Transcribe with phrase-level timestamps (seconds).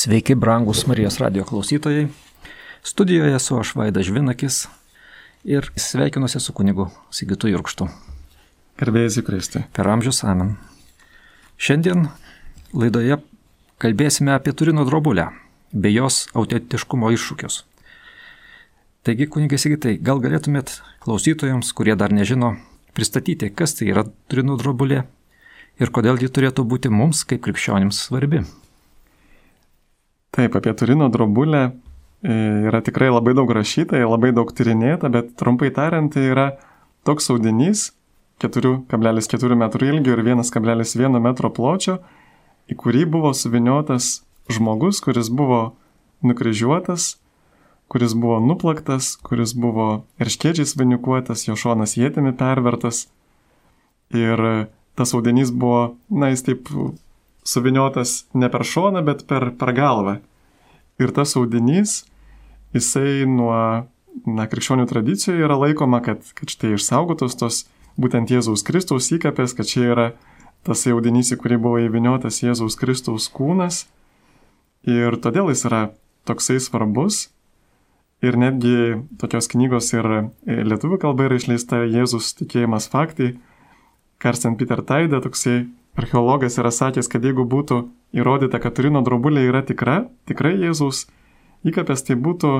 [0.00, 2.06] Sveiki, brangus Marijos radio klausytojai.
[2.82, 4.68] Studijoje esu aš Vaidas Žvinakis
[5.44, 7.84] ir sveikinuosi su kunigu Sigitu Jurkštu.
[8.80, 9.60] Gerbėjai Kristi.
[9.76, 10.54] Per amžius amen.
[11.60, 12.06] Šiandien
[12.72, 13.18] laidoje
[13.76, 15.26] kalbėsime apie Turino drobulę
[15.72, 17.58] bei jos autentiškumo iššūkius.
[19.04, 22.54] Taigi, kunigai Sigitai, gal galėtumėt klausytojams, kurie dar nežino,
[22.96, 25.04] pristatyti, kas tai yra Turino drobulė
[25.76, 28.46] ir kodėl ji turėtų būti mums kaip krikščionims svarbi.
[30.30, 32.34] Taip, apie Turino drobulę e,
[32.70, 36.46] yra tikrai labai daug rašyta, labai daug tyrinėta, bet trumpai tariant, tai yra
[37.08, 37.90] toks audinys
[38.40, 41.98] 4,4 m ilgio ir 1,1 m pločio,
[42.70, 45.74] į kurį buvo suviniotas žmogus, kuris buvo
[46.22, 47.16] nukryžiuotas,
[47.90, 53.08] kuris buvo nuplaktas, kuris buvo erškėčiais vainikuotas, jo šonas jėtimi pervertas.
[54.14, 56.70] Ir tas audinys buvo, na, jis taip
[57.46, 60.20] suviniotas ne per šoną, bet per, per galvą.
[61.00, 62.02] Ir tas audinys,
[62.76, 63.54] jisai nuo,
[64.28, 67.62] na, krikščionių tradicijoje yra laikoma, kad, kad štai išsaugotos tos
[68.00, 70.06] būtent Jėzaus Kristaus įkapės, kad čia yra
[70.66, 73.86] tas audinys, į kurį buvo įviniotas Jėzaus Kristaus kūnas.
[74.88, 75.82] Ir todėl jis yra
[76.28, 77.28] toksai svarbus.
[78.20, 80.06] Ir netgi tokios knygos ir
[80.44, 83.38] lietuvių kalba yra išleista Jėzus tikėjimas faktai.
[84.20, 85.62] Karsten Peter Taida, toksai
[85.98, 87.80] archeologas yra sakęs, kad jeigu būtų
[88.16, 91.06] įrodyta, kad Turino drobulė yra tikra, tikrai Jėzaus
[91.66, 92.52] įkapės, tai būtų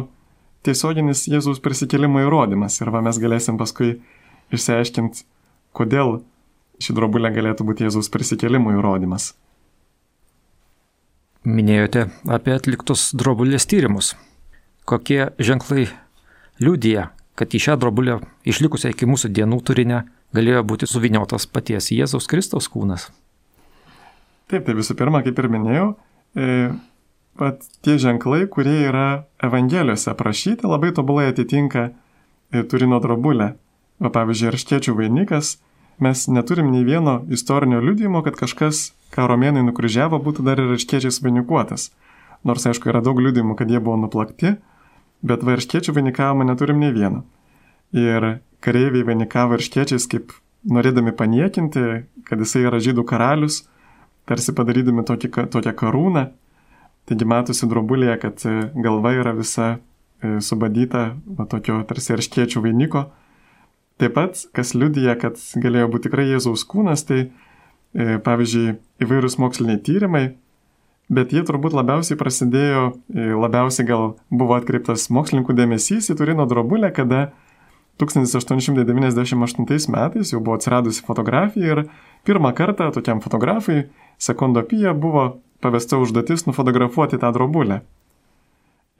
[0.67, 2.81] tiesioginis Jėzaus prisikėlimo įrodymas.
[2.83, 3.99] Ir va mes galėsim paskui
[4.55, 5.25] išsiaiškinti,
[5.77, 6.21] kodėl
[6.81, 9.33] ši drobulė galėtų būti Jėzaus prisikėlimo įrodymas.
[11.41, 14.13] Minėjote apie atliktus drobulės tyrimus.
[14.85, 15.87] Kokie ženklai
[16.61, 17.07] liūdija,
[17.39, 20.03] kad į šią drobulę išlikusią iki mūsų dienų turinę
[20.37, 23.09] galėjo būti suviniotas paties Jėzaus Kristaus kūnas?
[24.51, 25.87] Taip, tai visų pirma, kaip ir minėjau,
[26.35, 26.71] e,
[27.39, 33.53] pat tie ženklai, kurie yra Evangelijose aprašyti, labai tobulai atitinka e, Turino drobulę.
[34.01, 35.59] Va, pavyzdžiui, arškiečių vainikas,
[36.03, 41.21] mes neturim nei vieno istorinio liudijimo, kad kažkas, ką romėnai nukryžiavo, būtų dar ir arškiečiais
[41.23, 41.91] vainikuotas.
[42.43, 44.57] Nors, aišku, yra daug liudijimų, kad jie buvo nuplakti,
[45.23, 47.23] bet va, arškiečių vainikavimo neturim nei vieno.
[47.93, 50.35] Ir kareiviai vainikavo arškiečiais kaip
[50.69, 51.85] norėdami paniekinti,
[52.29, 53.63] kad jisai yra žydų karalius,
[54.29, 56.27] tarsi padarydami tokį, tokią karūną.
[57.09, 63.09] Taigi matosi drobulėje, kad e, galva yra visa e, subadyta va, tokio tarsi arškiečių vainiko.
[64.01, 69.81] Taip pat, kas liudija, kad galėjo būti tikrai Jėzaus kūnas, tai e, pavyzdžiui įvairūs moksliniai
[69.85, 70.25] tyrimai,
[71.11, 72.85] bet jie turbūt labiausiai prasidėjo,
[73.43, 77.33] labiausiai gal buvo atkreiptas mokslininkų dėmesys į Turino drobulę, kada
[78.03, 81.85] 1898 metais jau buvo atsiradusi fotografija ir
[82.27, 83.85] pirmą kartą tokiam fotografui
[84.19, 87.81] sekundopija buvo pavesta užduotis nufotografuoti tą drobulę.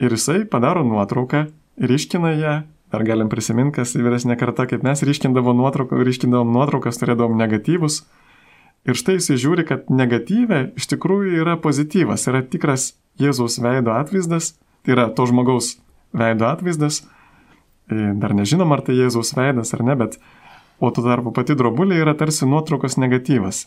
[0.01, 1.45] Ir jisai padaro nuotrauką,
[1.77, 2.53] ryškina ją,
[2.91, 8.01] dar galim prisiminti, kas vyresnė karta, kaip mes ryškindavom nuotrauką, ryškindavom nuotraukas, turėdavom negatyvus.
[8.89, 14.55] Ir štai jisai žiūri, kad negatyvė iš tikrųjų yra pozityvas, yra tikras Jėzaus veido atvaizdas,
[14.81, 15.75] tai yra to žmogaus
[16.17, 17.03] veido atvaizdas.
[17.91, 20.15] E, dar nežinom, ar tai Jėzaus veidas ar ne, bet
[20.79, 23.65] o tuo tarpu pati drobulė yra tarsi nuotraukos negatyvas.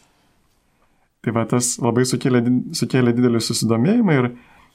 [1.25, 2.41] Tai va tas labai sukėlė,
[2.77, 4.31] sukėlė didelį susidomėjimą ir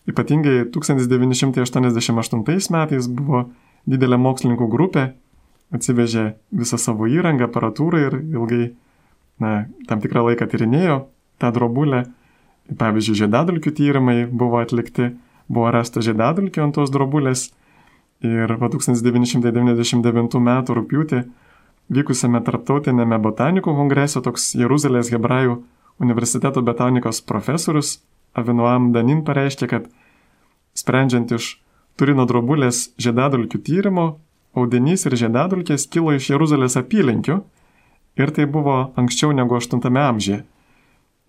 [0.09, 3.49] ypatingai 1988 metais buvo
[3.89, 5.03] didelė mokslininkų grupė,
[5.73, 6.25] atsivežė
[6.61, 8.65] visą savo įrangą, aparatūrą ir ilgai,
[9.41, 10.97] na, tam tikrą laiką tyrinėjo
[11.41, 12.05] tą drobulę.
[12.69, 15.17] Pavyzdžiui, žiedadulkių tyrimai buvo atlikti,
[15.49, 17.49] buvo rasta žiedadulkių ant tos drobulės
[18.25, 20.49] ir va 1999 m.
[20.77, 21.21] rūpiutį
[21.89, 25.59] vykusiame tarptautinėme botanikų kongrese toks Jeruzalės hebrajų
[25.99, 27.99] universiteto botanikos profesorius
[28.37, 29.87] Avinuam Danin pareiškė, kad
[30.77, 31.57] sprendžiant iš
[31.99, 34.05] Turino drobulės žiedadulkių tyrimo,
[34.55, 37.39] audinys ir žiedadulkės kilo iš Jeruzalės apylinkių
[38.19, 40.43] ir tai buvo anksčiau negu 8 amžiuje,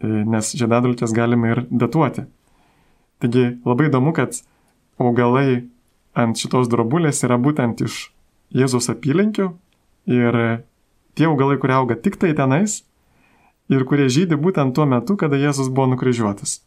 [0.02, 2.26] nes žiedadulkės galime ir datuoti.
[3.20, 4.38] Taigi labai įdomu, kad
[5.00, 5.66] augalai
[6.24, 8.08] ant šitos drobulės yra būtent iš
[8.54, 9.50] Jėzus apylinkių
[10.10, 10.38] ir
[11.14, 12.80] tie augalai, kurie auga tik tai tenais,
[13.70, 16.60] ir kurie žydi būtent tuo metu, kada Jėzus buvo nukryžiuotas.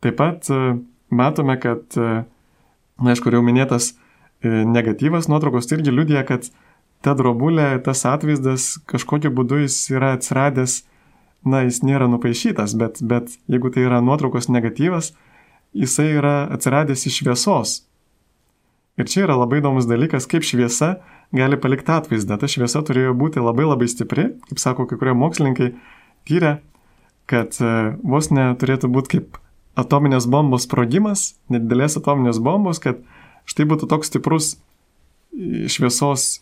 [0.00, 0.78] Taip pat e,
[1.12, 2.22] matome, kad, e,
[3.00, 6.48] na, aišku, jau minėtas e, negatyvas nuotraukos tai irgi liudija, kad
[7.04, 10.82] ta drobulė, tas atvaizdas kažkokiu būdu jis yra atsiradęs,
[11.44, 15.12] na, jis nėra nupaišytas, bet, bet jeigu tai yra nuotraukos negatyvas,
[15.76, 17.76] jisai yra atsiradęs iš šviesos.
[18.98, 20.96] Ir čia yra labai įdomus dalykas, kaip šviesa
[21.36, 22.38] gali palikti atvaizdą.
[22.40, 25.70] Ta šviesa turėjo būti labai labai stipri, kaip sako kai kurie mokslininkai,
[26.28, 26.56] tyrė,
[27.30, 29.38] kad e, vos neturėtų būti kaip
[29.78, 33.00] atominės bombos sprogimas, nedidelės atominės bombos, kad
[33.48, 34.54] štai būtų toks stiprus
[35.70, 36.40] šviesos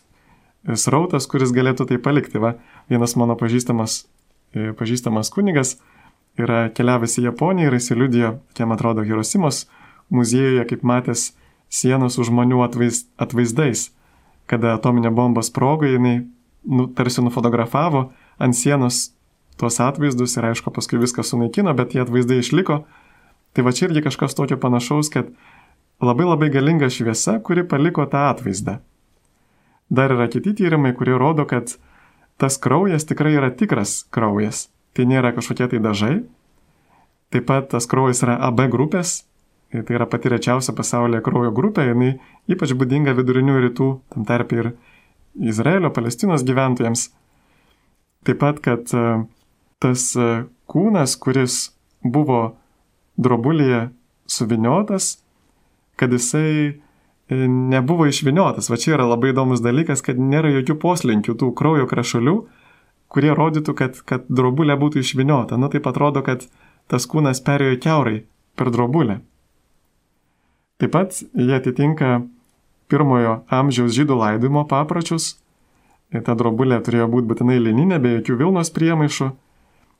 [0.75, 2.41] srautas, kuris galėtų tai palikti.
[2.41, 2.55] Va,
[2.89, 4.01] vienas mano pažįstamas,
[4.53, 5.77] pažįstamas kunigas
[6.39, 9.67] yra keliavęs į Japoniją ir jis liudijo, kiek atrodo, Hirosimos
[10.13, 11.33] muziejuje, kaip matęs
[11.69, 13.89] sienos už žmonių atvaizd, atvaizdais.
[14.49, 16.25] Kada atominė bomba sprogo, jinai
[16.65, 18.09] nu, tarsi nufotografavo
[18.41, 19.11] ant sienos
[19.59, 22.83] tuos atvaizdus ir aišku, paskui viską sunaikino, bet tie atvaizdai išliko.
[23.53, 25.31] Tai va čia irgi kažkas tokio panašaus, kad
[26.01, 28.79] labai labai galinga šviesa, kuri paliko tą atvaizdą.
[29.89, 31.75] Dar yra kiti tyrimai, kurie rodo, kad
[32.39, 34.69] tas kraujas tikrai yra tikras kraujas.
[34.93, 36.13] Tai nėra kažkokie tai dažai.
[37.33, 39.23] Taip pat tas kraujas yra AB grupės,
[39.71, 42.13] tai yra pati rečiausia pasaulyje kraujo grupė, jinai
[42.49, 44.71] ypač būdinga vidurinių rytų, tam tarp ir
[45.37, 47.09] Izraelio, Palestinos gyventojams.
[48.25, 49.05] Taip pat, kad e,
[49.79, 50.29] tas e,
[50.69, 51.69] kūnas, kuris
[52.03, 52.57] buvo
[53.19, 53.89] drobulėje
[54.29, 55.19] suviniotas,
[55.99, 56.73] kad jisai e,
[57.47, 58.71] nebuvo išviniotas.
[58.71, 62.35] Va čia yra labai įdomus dalykas, kad nėra jokių poslinkių tų kraujo krašulių,
[63.09, 65.61] kurie rodytų, kad, kad drobulė būtų išviniota.
[65.61, 66.49] Na taip atrodo, kad
[66.89, 68.23] tas kūnas perėjo keurai
[68.59, 69.21] per drobulę.
[70.79, 72.21] Taip pat jie atitinka
[72.89, 75.33] pirmojo amžiaus žydų laidojimo papročius.
[76.09, 79.27] Ta drobulė turėjo būti būtinai lininė, be jokių Vilnos priemaišų.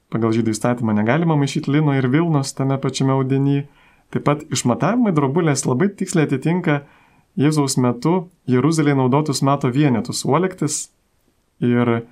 [0.10, 3.68] Pagal žydų įstatymą negalima maišyti lino ir Vilnos tame pačiame audiny.
[4.10, 6.80] Taip pat išmatavimai drobulės labai tiksliai atitinka
[7.38, 10.90] Jėzaus metu Jeruzalėje naudotus mato vienetus- uolektis
[11.60, 12.08] ir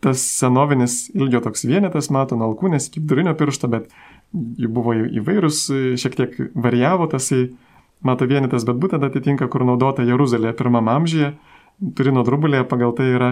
[0.00, 3.90] tas senovinis ilgio toks vienetas mato nuo alkūnės iki vidurinio piršto, bet
[4.34, 7.50] jų buvo įvairūs, šiek tiek varijavo tasai
[8.06, 11.32] mato vienetas, bet būtent atitinka, kur naudota Jeruzalėje pirmame amžiuje.
[11.96, 13.30] Turino drubulėje pagal tai yra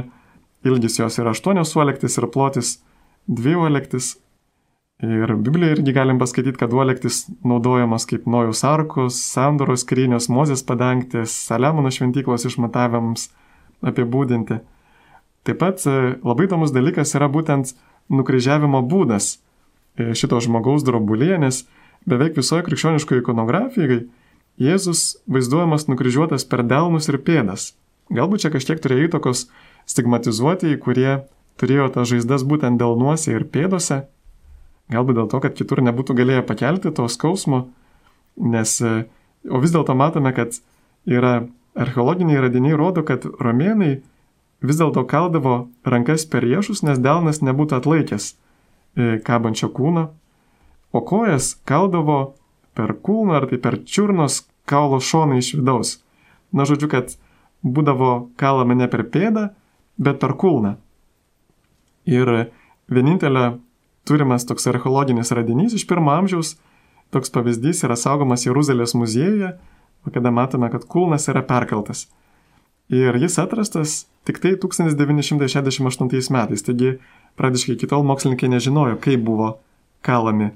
[0.67, 2.79] ilgis jos yra 8 suolektis ir plotis
[3.29, 4.17] 2 uolektis.
[5.01, 11.33] Ir Biblijoje irgi galim paskaityti, kad uolektis naudojamas kaip Nojus arkos, sandoros skrynios, Mozės padangtės,
[11.49, 13.31] Saliamono šventyklos išmatavimams
[13.81, 14.59] apibūdinti.
[15.49, 17.73] Taip pat e, labai įdomus dalykas yra būtent
[18.13, 19.39] nukryžiavimo būdas
[19.97, 21.63] e, šito žmogaus drobulėje, nes
[22.05, 24.03] beveik visoje krikščioniškoje ikonografijoje
[24.61, 27.75] Jėzus vaizduojamas nukryžiuotas per delnus ir pėdas.
[28.11, 29.47] Galbūt čia kažkiek turėjo įtakos
[29.89, 31.21] stigmatizuotieji, kurie
[31.61, 34.03] turėjo tas žaizdas būtent delnuose ir pėdose.
[34.91, 37.69] Galbūt dėl to, kad kitur nebūtų galėję pakelti to skausmo,
[38.37, 40.59] nes, o vis dėlto matome, kad
[41.07, 41.47] yra
[41.79, 44.01] archeologiniai radiniai rodo, kad romėnai
[44.61, 50.11] vis dėlto kaldavo rankas per riešus, nes delnas nebūtų atlaikęs e, kabančio kūno,
[50.91, 52.35] o kojas kaldavo
[52.75, 55.99] per kūną ar tai per čiurnos kaulo šoną iš vidaus.
[56.53, 57.15] Na, žodžiu, kad
[57.63, 59.51] būdavo kalama ne per pėdą,
[60.01, 60.77] bet per kulną.
[62.09, 62.51] Ir
[62.91, 63.59] vienintelė
[64.09, 66.57] turimas toks archeologinis radinys iš pirmo amžiaus,
[67.15, 69.53] toks pavyzdys yra saugomas Jeruzalės muziejuje,
[70.11, 72.09] kada matome, kad kulnas yra perkeltas.
[72.91, 76.97] Ir jis atrastas tik tai 1968 metais, taigi
[77.39, 79.53] pradiškai iki tol mokslininkai nežinojo, kaip buvo
[80.03, 80.51] kalami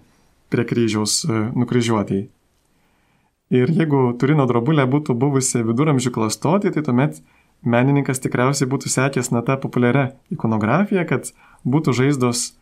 [0.54, 2.28] prie kryžiaus e, nukryžiuotėjai.
[3.54, 7.20] Ir jeigu Turino drobulė būtų buvusi viduramžių klastotė, tai tuomet
[7.64, 11.28] menininkas tikriausiai būtų sekęs na tą populiarią ikonografiją, kad
[11.66, 12.54] būtų žaizdos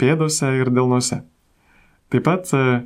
[0.00, 1.22] pėdose ir delnuose.
[2.12, 2.82] Taip pat e,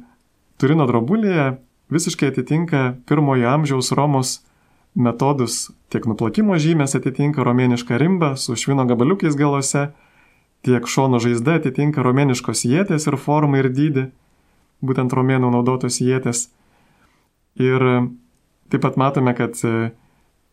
[0.61, 1.57] Turino drobulėje
[1.95, 4.39] visiškai atitinka pirmojo amžiaus Romos
[4.99, 9.89] metodus, tiek nuplakimo žymės atitinka romėnišką rimbą su švino gabaliukais galuose,
[10.67, 14.09] tiek šono žaizda atitinka romėniškos jėtės ir formą ir dydį,
[14.85, 16.49] būtent romėnų naudotos jėtės.
[17.59, 17.83] Ir
[18.71, 19.91] taip pat matome, kad e,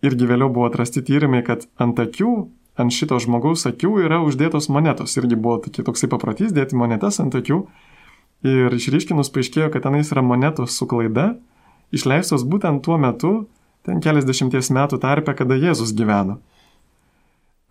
[0.05, 2.31] irgi vėliau buvo atrasti tyrimai, kad ant akių,
[2.81, 5.15] ant šito žmogaus akių yra uždėtos monetos.
[5.19, 7.63] Irgi buvo toksai paprotys dėti monetas ant akių.
[8.45, 11.33] Ir išryškinus paaiškėjo, kad tenais yra monetos su klaida,
[11.95, 13.31] išleistos būtent tuo metu,
[13.85, 16.39] ten keliasdešimties metų tarpe, kada Jėzus gyveno.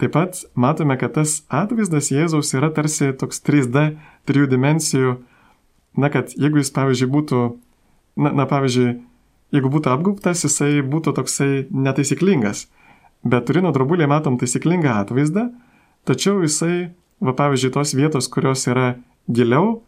[0.01, 3.93] Taip pat matome, kad tas atvaizdas Jėzaus yra tarsi toks 3D,
[4.27, 5.15] trijų dimensijų.
[5.97, 7.41] Na, kad jeigu jis, pavyzdžiui, būtų,
[8.19, 8.97] na, na pavyzdžiui,
[9.55, 12.67] jeigu būtų apgaubtas, jisai būtų toksai netaisyklingas.
[13.25, 15.49] Bet turino drobulėje matom taisyklingą atvaizdą,
[16.09, 16.91] tačiau jisai,
[17.25, 18.97] va pavyzdžiui, tos vietos, kurios yra
[19.31, 19.79] giliau,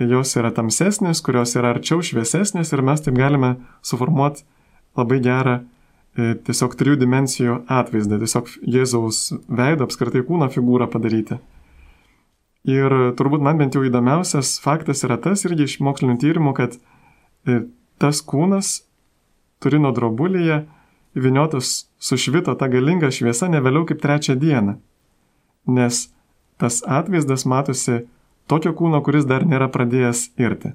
[0.00, 3.54] jos yra tamsesnės, kurios yra arčiau šviesesnės ir mes taip galime
[3.84, 4.46] suformuoti
[4.98, 11.38] labai gerą e, tiesiog trijų dimensijų atvaizdą, tiesiog Jėzaus veidą, apskritai kūno figūrą padaryti.
[12.68, 17.64] Ir turbūt man bent jau įdomiausias faktas yra tas irgi iš mokslinių tyrimų, kad e,
[17.98, 18.84] tas kūnas
[19.62, 20.62] Turino drobulėje
[21.18, 24.76] įviniotas sušvito ta galinga šviesa ne vėliau kaip trečią dieną.
[25.70, 26.06] Nes
[26.58, 28.04] tas atvaizdas matosi
[28.50, 30.72] tokio kūno, kuris dar nėra pradėjęs irti.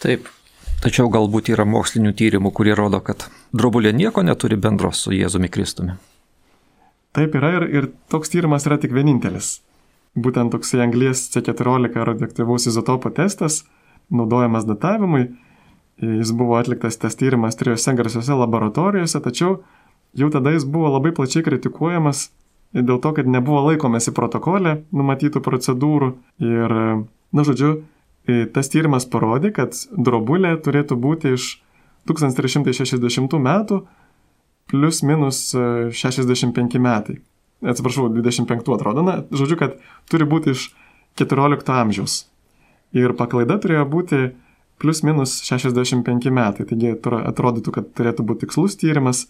[0.00, 0.28] Taip,
[0.84, 5.96] tačiau galbūt yra mokslinių tyrimų, kurie rodo, kad drobulė nieko neturi bendro su Jėzumi Kristumi.
[7.16, 9.58] Taip yra ir, ir toks tyrimas yra tik vienintelis.
[10.18, 13.62] Būtent toksai anglies C14 radioaktyvaus izotopo testas,
[14.10, 15.28] naudojamas datavimui.
[16.00, 19.60] Jis buvo atliktas tas tyrimas trijose garsiose laboratorijose, tačiau
[20.16, 22.30] jau tada jis buvo labai plačiai kritikuojamas
[22.74, 26.10] dėl to, kad nebuvo laikomasi protokolė numatytų procedūrų.
[26.42, 26.74] Ir,
[27.36, 27.72] na žodžiu,
[28.54, 31.50] tas tyrimas parodė, kad drobulė turėtų būti iš
[32.10, 33.82] 1360 metų
[34.70, 37.18] plus minus 65 e, metai.
[37.60, 39.04] Atsiprašau, 25 atrodo.
[39.04, 39.76] Na, žodžiu, kad
[40.08, 40.70] turi būti iš
[41.20, 42.22] 14 amžiaus.
[42.96, 44.20] Ir paklaida turėjo būti
[44.80, 46.64] plus minus 65 metai.
[46.66, 49.26] Taigi atrodytų, kad turėtų būti tikslus tyrimas,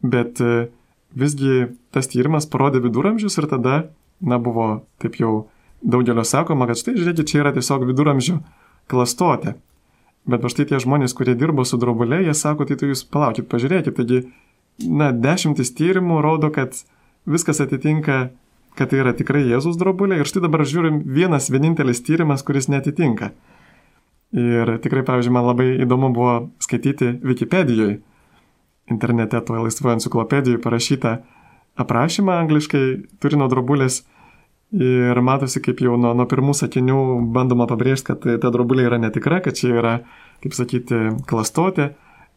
[0.00, 0.68] bet e,
[1.12, 3.76] visgi tas tyrimas parodė viduramžius ir tada,
[4.24, 5.34] na, buvo taip jau
[5.84, 8.38] daugelio sakoma, kad štai žiūrėkit, čia yra tiesiog viduramžių
[8.90, 9.58] klastotė.
[10.24, 13.44] Bet va štai tie žmonės, kurie dirbo su drobulė, jie sako, tai tu jūs palaukit,
[13.52, 14.22] pažiūrėkit, taigi
[14.88, 16.80] na, dešimtis tyrimų rodo, kad
[17.26, 18.28] viskas atitinka,
[18.74, 20.20] kad tai yra tikrai Jėzus drobulė.
[20.20, 23.32] Ir štai dabar žiūrim vienas vienintelis tyrimas, kuris netitinka.
[24.34, 28.00] Ir tikrai, pavyzdžiui, man labai įdomu buvo skaityti Wikipedijoje,
[28.90, 31.14] internete, toje laisvoje enciklopedijoje parašytą
[31.78, 32.84] aprašymą angliškai
[33.22, 34.02] Turino drobulės.
[34.74, 36.98] Ir matosi, kaip jau nuo, nuo pirmų sakinių
[37.34, 39.92] bandoma pabrėžti, kad ta drobulė yra netikra, kad čia yra,
[40.42, 41.92] kaip sakyti, klastotė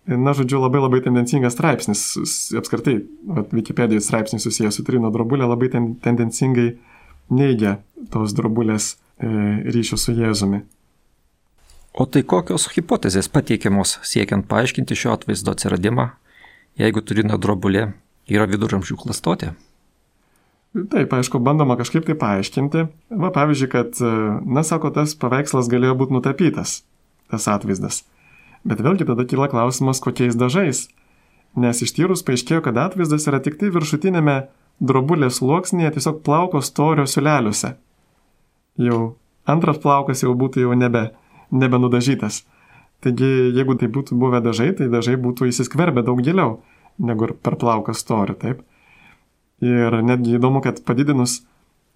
[0.08, 2.04] na, žodžiu, labai labai tendencingas straipsnis,
[2.56, 3.02] apskritai,
[3.52, 6.70] Wikipedijos straipsnis susijęs su Trino drobulė labai ten, tendencingai
[7.34, 7.78] neigia
[8.14, 9.28] tos drobulės e,
[9.68, 10.64] ryšių su Jėzumi.
[11.98, 16.12] O tai kokios hipotezės pateikiamos siekiant paaiškinti šio atvaizdo atsiradimą,
[16.80, 17.88] jeigu Turino drobulė
[18.30, 19.56] yra viduramžių klastotė?
[20.92, 22.84] Taip, aišku, bandoma kažkaip tai paaiškinti.
[23.18, 24.12] Va, pavyzdžiui, kad, e,
[24.46, 26.82] na, sako, tas paveikslas galėjo būti nutapytas,
[27.32, 28.04] tas atvaizdas.
[28.68, 30.88] Bet vėlgi tada kyla klausimas, kokiais dažais.
[31.58, 34.38] Nes ištyrus paaiškėjo, kad atvaizdas yra tik tai viršutinėme
[34.84, 37.74] drobulės sluoksnėje tiesiog plauko storio siuleliuose.
[38.78, 39.00] Jau
[39.50, 41.08] antras plaukas jau būtų jau nebe,
[41.52, 42.44] nebe nudažytas.
[43.02, 46.60] Taigi, jeigu tai būtų buvę dažai, tai dažai būtų įsiskverbę daug giliau
[46.98, 48.64] negu per plauką storį, taip.
[49.62, 51.44] Ir netgi įdomu, kad padidinus,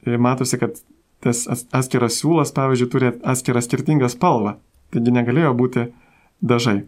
[0.06, 0.78] e, matosi, kad
[1.22, 4.56] tas atskiras siūlas, pavyzdžiui, turi atskirą skirtingą spalvą.
[4.94, 5.88] Taigi negalėjo būti
[6.42, 6.84] dažai.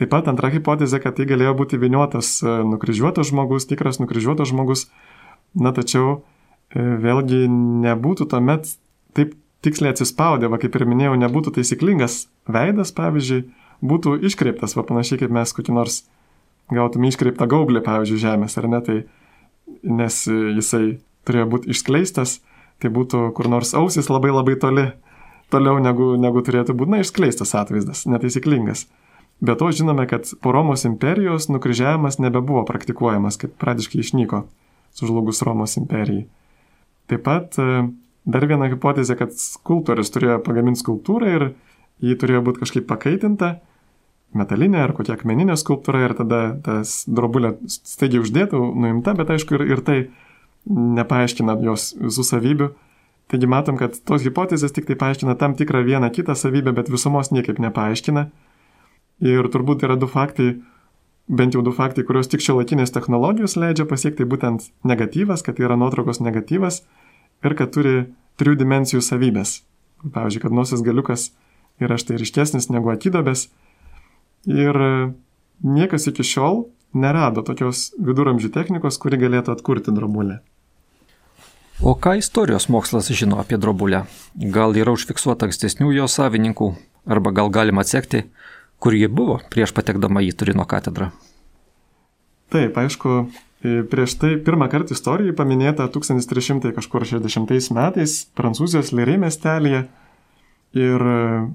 [0.00, 4.86] Taip pat antra hipotezė, kad tai galėjo būti viniotas e, nukryžiuotas žmogus, tikras nukryžiuotas žmogus,
[5.52, 8.70] na tačiau e, vėlgi nebūtų tuomet
[9.18, 13.42] taip tiksliai atsispaudę, va kaip ir minėjau, nebūtų taisyklingas veidas, pavyzdžiui,
[13.84, 16.00] būtų iškreiptas, va panašiai kaip mes kokį nors
[16.72, 18.98] gautume iškreiptą gaublį, pavyzdžiui, žemės, ar ne, tai
[19.84, 20.84] nes jisai
[21.28, 22.38] turėjo būti išskleistas,
[22.80, 24.88] tai būtų kur nors ausis labai labai toli
[25.52, 28.86] toliau negu, negu turėtų būti, na, išskleistas atvaizdas, netaisyklingas.
[29.40, 34.44] Be to žinome, kad po Romos imperijos nukryžiavimas nebebuvo praktikuojamas, kaip pradiškai išnyko
[34.96, 36.26] sužlugus Romos imperijai.
[37.08, 37.86] Taip pat e,
[38.28, 41.46] dar viena hipotezė, kad skulptorius turėjo pagaminti skulptūrą ir
[42.04, 43.54] jį turėjo būti kažkaip pakaitinta,
[44.36, 49.66] metalinė ar kokia akmeninė skulptūra ir tada tas drobulė staigiai uždėtų, nuimta, bet aišku ir,
[49.72, 49.98] ir tai
[50.68, 52.70] nepaaiškina jos visų savybių
[53.30, 57.30] Taigi matom, kad tos hipotezės tik tai paaiškina tam tikrą vieną kitą savybę, bet visumos
[57.30, 58.24] niekaip nepaaiškina.
[59.30, 60.56] Ir turbūt yra du faktai,
[61.30, 65.68] bent jau du faktai, kuriuos tik šio laikinės technologijos leidžia pasiekti, būtent negatyvas, kad tai
[65.68, 66.82] yra nuotraukos negatyvas
[67.46, 67.94] ir kad turi
[68.40, 69.60] trijų dimensijų savybės.
[70.10, 71.30] Pavyzdžiui, kad nosies galiukas
[71.80, 73.46] yra štai ryškesnis negu akidobės.
[74.48, 74.74] Ir
[75.62, 76.64] niekas iki šiol
[76.96, 80.40] nerado tokios viduramžių technikos, kuri galėtų atkurti drobulę.
[81.80, 84.02] O ką istorijos mokslas žino apie drobulę?
[84.36, 86.66] Gal yra užfiksuota ankstesnių jo savininkų,
[87.08, 88.26] arba gal galima atsekti,
[88.76, 91.08] kur ji buvo prieš patekdama į Turino katedrą?
[92.52, 93.16] Taip, aišku,
[93.88, 99.86] prieš tai pirmą kartą istorijoje paminėta 1360 metais Prancūzijos Lirė miestelėje
[100.76, 101.08] ir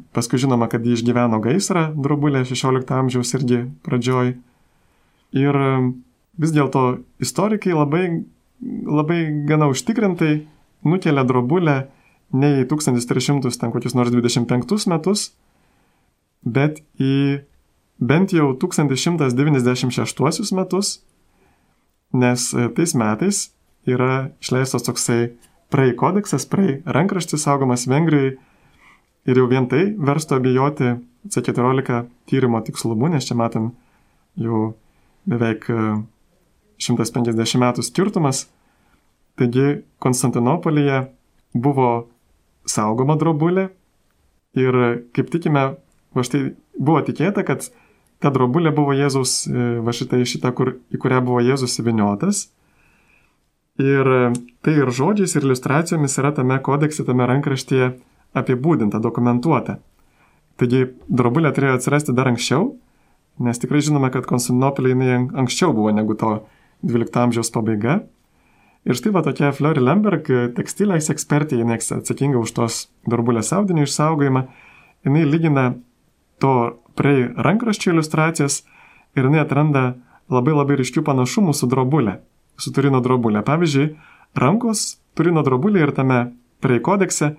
[0.10, 4.40] paskui žinoma, kad ji išgyveno gaisrą drobulė 16 amžiaus irgi pradžioj.
[5.38, 5.66] Ir
[6.42, 6.88] vis dėlto
[7.22, 8.08] istorikai labai
[8.62, 10.48] labai gana užtikrintai
[10.86, 11.88] nukelia drobulę
[12.36, 15.34] ne į 1300 ten kokius nors 25 metus,
[16.46, 17.42] bet į
[18.00, 21.04] bent jau 1196 metus,
[22.16, 23.52] nes e, tais metais
[23.86, 25.30] yra išleistas toksai
[25.74, 28.38] praei kodeksas, praei rankraštis saugomas Vengrijoje
[29.26, 30.96] ir jau vien tai verstų abejoti
[31.34, 33.72] C14 tyrimo tikslumu, nes čia matom
[34.38, 34.76] jau
[35.26, 35.66] beveik
[36.82, 38.46] 150 e, metų skirtumas
[39.36, 41.02] Taigi Konstantinopolyje
[41.56, 41.90] buvo
[42.68, 43.68] saugoma drobulė
[44.56, 44.78] ir
[45.16, 45.66] kaip tikime
[46.16, 47.68] va štai buvo tikėta, kad
[48.24, 52.48] ta drobulė buvo Jėzus, e, va šitą, šitą kur, į kurią buvo Jėzus įviniotas.
[53.84, 54.08] Ir
[54.64, 57.92] tai ir žodžiais, ir iliustracijomis yra tame kodekse, tame rankraštyje
[58.40, 59.82] apibūdinta, dokumentuota.
[60.56, 62.70] Taigi drobulė turėjo atsirasti dar anksčiau,
[63.44, 66.38] nes tikrai žinome, kad Konstantinopolė jinai anksčiau buvo negu to
[66.84, 68.02] 12 amžiaus pabaiga.
[68.86, 70.28] Ir štai va tokia Flori Lemberg,
[70.58, 72.80] tekstilės ekspertė, jinai atsakinga už tos
[73.10, 74.44] drobulės audinio išsaugojimą,
[75.08, 75.66] jinai lygina
[76.42, 76.54] to
[76.96, 78.62] prie rankraščio iliustracijas
[79.18, 79.96] ir jinai atranda
[80.30, 82.20] labai labai ryškių panašumų su drobulė,
[82.62, 83.42] su Turino drobulė.
[83.46, 83.90] Pavyzdžiui,
[84.38, 86.20] rankos Turino drobulė ir tame
[86.62, 87.36] prie kodekse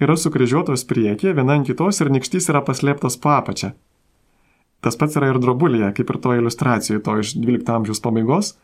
[0.00, 3.74] yra sukryžiuotos priekyje, viena ant kitos ir nikštys yra paslėptas po apačią.
[4.80, 8.54] Tas pats yra ir drobulėje, kaip ir to iliustracijoje, to iš 12 amžiaus pabaigos.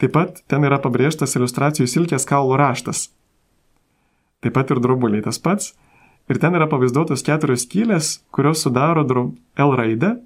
[0.00, 3.08] Taip pat ten yra pabrėžtas iliustracijų silkės kaulų raštas.
[4.44, 5.72] Taip pat ir drobulėje tas pats.
[6.26, 10.16] Ir ten yra pavaizduotos keturios skylės, kurios sudaro L raidę.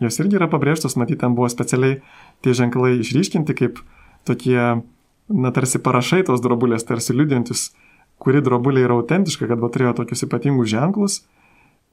[0.00, 2.00] Jos irgi yra pabrėžtos, matyt, ten buvo specialiai
[2.44, 3.80] tie ženklai išryškinti kaip
[4.28, 4.84] tokie,
[5.28, 7.70] na, tarsi parašai tos drobulės, tarsi liūdintis
[8.20, 11.20] kuri drobulė yra autentiška, kad va turėjo tokius ypatingus ženklus.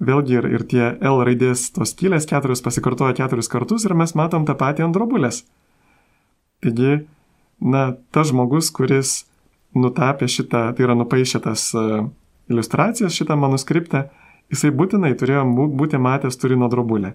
[0.03, 4.45] Vėlgi ir, ir tie L raidės tos skylės keturios pasikartoja keturis kartus ir mes matom
[4.45, 5.41] tą patį ant drobulės.
[6.63, 7.05] Taigi,
[7.61, 7.83] na,
[8.13, 9.23] tas žmogus, kuris
[9.77, 12.07] nutapė šitą, tai yra nupaišė tas uh,
[12.49, 14.07] iliustracijas, šitą manuskriptą,
[14.51, 15.45] jisai būtinai turėjo
[15.77, 17.13] būti matęs Turino drobulę.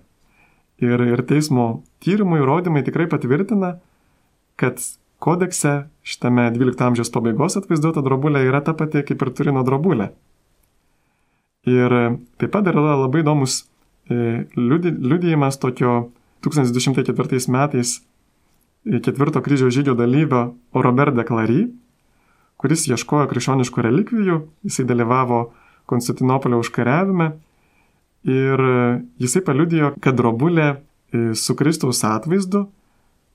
[0.83, 3.77] Ir, ir teismo tyrimų įrodymai tikrai patvirtina,
[4.59, 4.83] kad
[5.23, 10.11] kodekse šitame 12 amžiaus pabaigos atvaizduota drobulė yra ta pati kaip ir Turino drobulė.
[11.71, 11.95] Ir
[12.43, 13.61] taip pat yra labai įdomus
[14.11, 16.11] e, liudijimas tokio
[16.43, 18.12] 1204 metais e,
[18.85, 21.67] ketvirto kryžiaus žygio dalyvio Robert de Clary,
[22.61, 25.45] kuris ieškojo krikščioniškų relikvijų, jisai dalyvavo
[25.91, 27.33] Konstantinopolio užkariavime
[28.31, 30.77] ir e, jisai paliudijo, kad drobulė
[31.35, 32.67] su Kristaus atvaizdu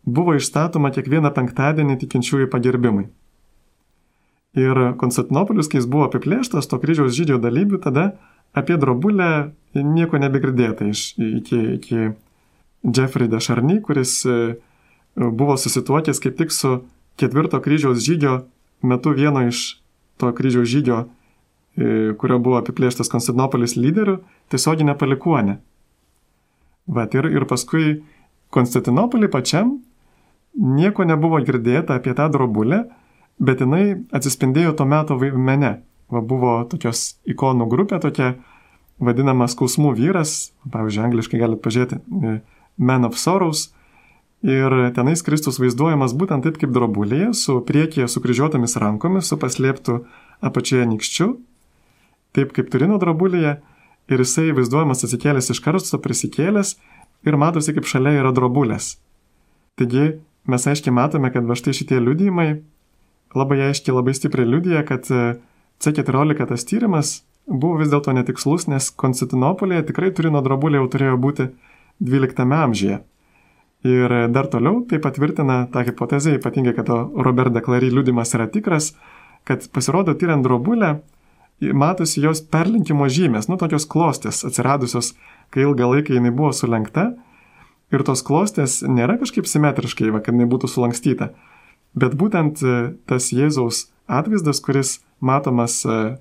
[0.08, 3.08] buvo išstatoma kiekvieną penktadienį tikinčiųjų pagerbimai.
[4.58, 8.08] Ir Konstantinopolis, kai jis buvo apiplėštas to kryžiaus žydžio dalyvių, tada
[8.58, 12.00] apie drobulę nieko nebegirdėta iš, iki, iki
[12.88, 14.56] Jeffrey de Charny, kuris e,
[15.18, 16.78] buvo susituokęs kaip tik su
[17.18, 18.42] ketvirto kryžiaus žygio
[18.82, 19.82] metu vieno iš
[20.18, 21.06] to kryžiaus žygio,
[21.78, 24.20] e, kurio buvo apiplėštas Konstantinopolis lyderiu,
[24.52, 25.58] tiesioginė palikuonė.
[26.88, 28.02] Vat ir, ir paskui
[28.54, 29.74] Konstantinopolį pačiam
[30.56, 32.86] nieko nebuvo girdėta apie tą drobulę,
[33.38, 35.82] bet jinai atsispindėjo to meto mene.
[36.08, 38.38] Va, buvo tokios ikonų grupė tokia,
[39.04, 42.40] vadinama skausmų vyras, pavyzdžiui, angliškai galite pažiūrėti, e,
[42.78, 43.74] Man of Sorrows.
[44.46, 50.04] Ir tenais Kristus vaizduojamas būtent taip kaip drobulėje, su priekyje sukryžiuotomis rankomis, su paslėptu
[50.46, 51.32] apačioje nikščiu,
[52.38, 53.58] taip kaip Turino drobulėje.
[54.08, 56.78] Ir jisai vaizduojamas atsikėlęs iš karsto, prisikėlęs
[57.28, 58.94] ir matosi, kaip šalia yra drobulės.
[59.76, 62.62] Taigi mes aiškiai matome, kad va štai šitie liudijimai
[63.36, 65.26] labai aiškiai, labai stipriai liudija, kad e,
[65.84, 67.12] C14 tas tyrimas
[67.48, 71.50] buvo vis dėlto netikslus, nes Konstantinopolėje tikrai Turino drobulė jau turėjo būti
[72.00, 73.02] 12 amžiuje.
[73.86, 78.96] Ir dar toliau tai patvirtina tą hipotezę, ypatingai, kad Robert de Clary liudimas yra tikras,
[79.46, 80.98] kad pasirodo tyriant drobulę,
[81.62, 85.14] matosi jos perlinkimo žymės, nu tokios klostės atsiradusios,
[85.54, 87.12] kai ilgą laiką jinai buvo sulenkta.
[87.94, 91.30] Ir tos klostės nėra kažkaip simetriškai, va, kad jinai būtų sulankstyta,
[91.96, 92.74] bet būtent e,
[93.08, 96.18] tas Jėzaus atvaizdas, kuris matomas e,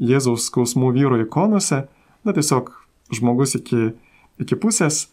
[0.00, 1.82] Jėzaus skausmų vyro ikonose,
[2.24, 2.72] na tiesiog
[3.12, 3.90] žmogus iki,
[4.40, 5.10] iki pusės,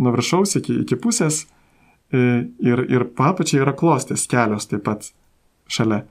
[0.00, 1.42] nuo viršaus iki, iki pusės
[2.12, 5.10] e, ir, ir papačiai yra klostės kelios taip pat
[5.72, 6.02] šalia.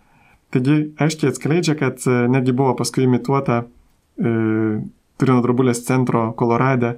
[0.51, 4.81] Taigi aiškiai atskleidžia, kad netgi buvo paskui imituota e,
[5.21, 6.95] Turino drobulės centro Kolorade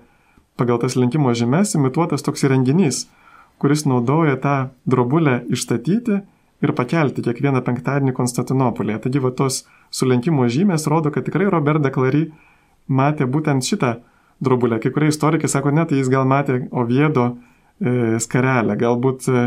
[0.59, 3.07] pagal tas lenkimo žemės imituotas toks įrenginys,
[3.59, 4.55] kuris naudoja tą
[4.89, 6.21] drobulę išstatyti
[6.63, 9.01] ir pakelti kiekvieną penktadienį Konstantinopolėje.
[9.05, 12.23] Taigi va tos sulenkimo žymės rodo, kad tikrai Robert de Clary
[12.87, 13.97] matė būtent šitą
[14.43, 14.79] drobulę.
[14.83, 19.45] Kai kurie istorikai sako, ne, tai jis gal matė Oviedo e, skarelę, galbūt e,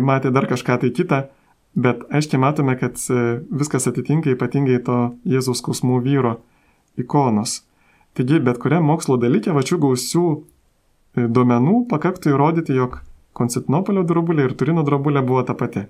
[0.00, 1.24] matė dar kažką tai kitą,
[1.74, 6.38] bet aiškiai matome, kad e, viskas atitinka ypatingai to Jėzaus skausmų vyro
[7.00, 7.60] ikonos.
[8.16, 13.00] Taigi, bet kuriam mokslo dalykė, vačių gausių e, duomenų pakaktų įrodyti, jog
[13.36, 15.84] Konstantinopolio drobulė ir Turino drobulė buvo ta pati.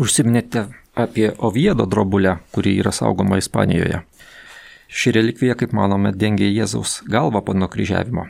[0.00, 4.02] Užsiminėte apie Oviedo drobulę, kuri yra saugoma Ispanijoje.
[4.90, 8.26] Ši relikvija, kaip manome, dengia Jėzaus galvą po nukryžiavimo.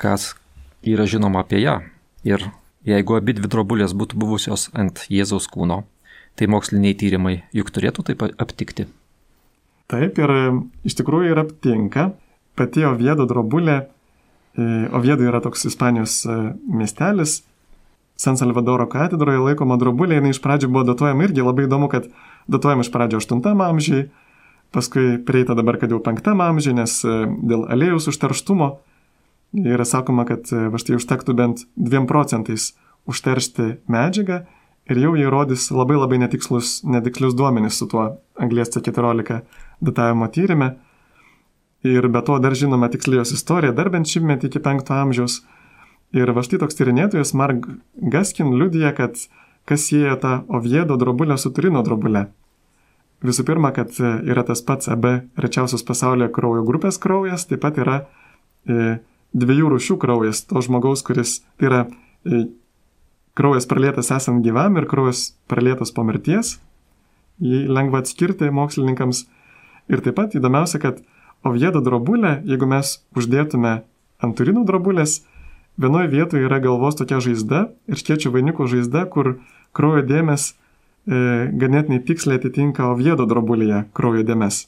[0.00, 0.32] Kas
[0.82, 1.82] yra žinoma apie ją?
[2.24, 2.46] Ir
[2.88, 5.82] jeigu abi dvi drobulės būtų buvusios ant Jėzaus kūno,
[6.38, 8.88] tai moksliniai tyrimai juk turėtų taip aptikti.
[9.88, 10.32] Taip ir
[10.88, 12.10] iš tikrųjų ir aptinka
[12.56, 13.82] pati Oviedo drobulė
[14.92, 17.42] Oviedo yra toks Ispanijos e, miestelis,
[18.18, 22.08] San Salvadoro katedroje laikoma drobulė, jinai iš pradžių buvo datuojama irgi labai įdomu, kad
[22.50, 24.08] datuojama iš pradžio 8 amžiai,
[24.74, 27.16] paskui prieita dabar, kad jau 5 amžiai, nes e,
[27.50, 28.68] dėl aliejus užterštumo
[29.64, 32.74] yra sakoma, kad e, va štai užtektų bent 2 procentais
[33.08, 34.42] užteršti medžiagą
[34.88, 38.04] ir jau jie rodys labai labai netikslus, netikslius duomenys su tuo
[38.40, 39.42] anglės C14
[39.84, 40.74] datavimo tyrimė.
[41.86, 45.42] Ir be to dar žinome tikslijos istoriją, dar bent šimtmetį iki 5 amžiaus.
[46.16, 47.68] Ir va štai toks tyrinėtojas Mark
[48.00, 49.20] Gaskin liudija, kad
[49.68, 52.26] kas sieja tą Oviedo drobulę su Turino drobulė.
[53.24, 55.06] Visų pirma, kad yra tas pats AB
[55.42, 58.98] rečiausios pasaulyje kraujo grupės kraujas, taip pat yra e,
[59.34, 60.44] dviejų rūšių kraujas.
[60.46, 61.80] To žmogaus, kuris tai yra
[62.22, 62.44] e,
[63.38, 66.56] kraujas pralietas esant gyvam ir kraujas pralietas po mirties.
[67.42, 69.26] Jį lengva atskirti mokslininkams.
[69.90, 71.02] Ir taip pat įdomiausia, kad
[71.46, 73.74] Oviedo drobulė, jeigu mes uždėtume
[74.18, 75.20] ant turinų drobulės,
[75.78, 79.38] vienoje vietoje yra galvos tokia žaizda ir škiečių vainiko žaizda, kur
[79.72, 80.57] kraujo dėmes e,
[81.08, 84.66] ganėtinai tiksliai atitinka Oviedo drobulėje kraujo dėmes.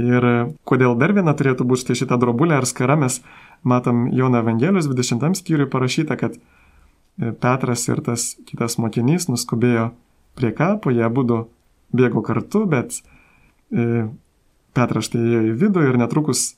[0.00, 0.24] Ir
[0.64, 3.20] kodėl dar viena turėtų būti štai šita drobulė ar skara, mes
[3.62, 9.90] matom Jono Evangelijos 20 skyriui parašyta, kad e, Petras ir tas kitas mokinys nuskubėjo
[10.38, 11.42] prie kapo, jie būdu
[11.92, 13.02] bėgo kartu, bet
[13.74, 14.08] e,
[14.76, 16.54] Petras štai ėjo į vidų ir netrukus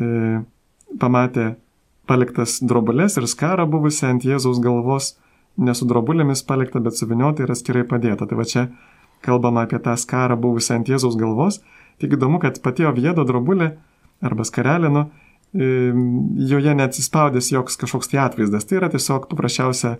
[0.00, 0.42] e,
[0.98, 1.52] pamatė
[2.08, 5.14] paliktas drobulės ir skarą buvusią ant Jėzaus galvos,
[5.58, 8.26] ne su drobulėmis palikta, bet suviniota ir atskirai padėta.
[8.26, 8.68] Tai va čia
[9.24, 11.60] kalbama apie tą skarą buvusią ant Jėzaus galvos.
[11.98, 13.72] Tik įdomu, kad pati Oviedo drobulė
[14.22, 15.08] arba skarelė, nu,
[15.54, 18.66] joje neatsispaudęs joks kažkoks tai atvaizdas.
[18.68, 19.96] Tai yra tiesiog paprasčiausia,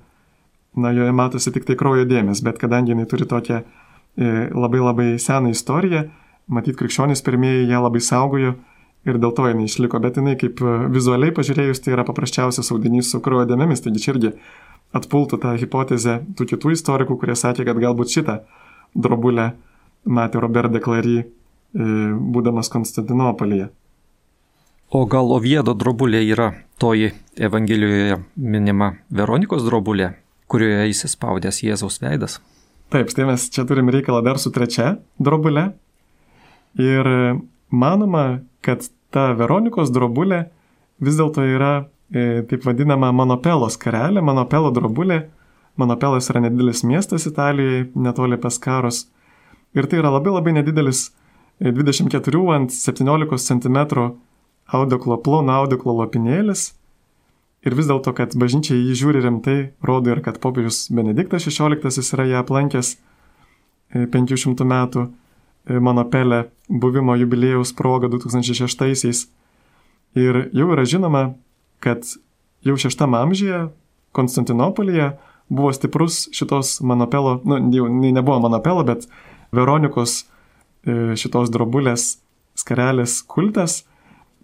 [0.77, 5.09] na, joje matosi tik tai kraujo dėmes, bet kadangi jinai turi tokią e, labai labai
[5.19, 6.05] seną istoriją,
[6.49, 8.55] matyt, krikščionys pirmieji ją labai saugojo
[9.09, 13.11] ir dėl to jinai išliko, bet jinai kaip e, vizualiai pažiūrėjus, tai yra paprasčiausias audinys
[13.11, 14.35] su kraujo dėmėmis, taigi čia irgi
[14.97, 18.39] atpultų tą hipotezę tų kitų istorikų, kurie sakė, kad galbūt šitą
[18.97, 19.53] drobulę
[20.09, 21.27] matė Robert de Clary, e,
[22.37, 23.69] būdamas Konstantinopolyje.
[24.89, 30.15] O gal Oviedo drobulė yra toji Evangelijoje minima Veronikos drobulė,
[30.49, 32.39] kurioje įsispaudęs Jėzaus veidas?
[32.89, 35.67] Taip, tai mes čia turim reikalą dar su trečia drobulė,
[36.79, 37.09] Ir
[37.71, 40.45] manoma, kad ta Veronikos drobulė
[41.03, 45.27] vis dėlto yra e, taip vadinama Monopelos karelė, Monopelo drobulė.
[45.79, 49.05] Monopelas yra nedidelis miestas Italijoje, netoli Paskaros.
[49.77, 51.11] Ir tai yra labai labai nedidelis
[51.61, 53.79] 24 e, ant 17 cm
[54.75, 56.73] audeklo, plono audeklo lopinėlis.
[57.67, 62.27] Ir vis dėlto, kad bažnyčia jį žiūri rimtai, rodo ir kad popiežius Benediktas XVI yra
[62.33, 62.95] ją aplankęs
[63.95, 65.09] 500 e, metų
[65.85, 69.27] mano pelę buvimo jubiliejaus proga 2006-aisiais.
[70.17, 71.35] Ir jau yra žinoma,
[71.85, 72.05] kad
[72.67, 73.69] jau šeštame amžiuje
[74.13, 75.13] Konstantinopolyje
[75.49, 79.07] buvo stiprus šitos manopelo, nu, jau nebuvo manopelo, bet
[79.53, 82.19] Veronikos e, šitos drobulės
[82.59, 83.83] skarelės kultas.